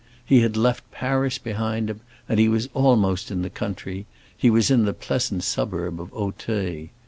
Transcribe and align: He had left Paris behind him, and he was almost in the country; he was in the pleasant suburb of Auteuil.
He 0.25 0.39
had 0.39 0.57
left 0.57 0.89
Paris 0.89 1.37
behind 1.37 1.87
him, 1.87 1.99
and 2.27 2.39
he 2.39 2.49
was 2.49 2.69
almost 2.73 3.29
in 3.29 3.43
the 3.43 3.51
country; 3.51 4.07
he 4.35 4.49
was 4.49 4.71
in 4.71 4.85
the 4.85 4.95
pleasant 4.95 5.43
suburb 5.43 6.01
of 6.01 6.11
Auteuil. 6.11 6.87